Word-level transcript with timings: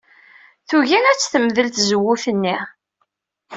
Tugi 0.67 0.97
ad 1.11 1.19
temdel 1.19 1.67
tzewwut-nni. 1.69 2.57